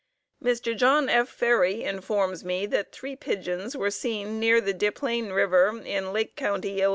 Mr. 0.43 0.75
John 0.75 1.09
F. 1.09 1.29
Ferry 1.29 1.83
informs 1.83 2.43
me 2.43 2.65
that 2.65 2.91
three 2.91 3.15
pigeons 3.15 3.77
were 3.77 3.91
seen 3.91 4.39
near 4.39 4.59
the 4.59 4.73
Des 4.73 4.89
Plaines 4.89 5.31
River 5.31 5.79
in 5.85 6.11
Lake 6.11 6.35
County, 6.35 6.81
Ill. 6.81 6.89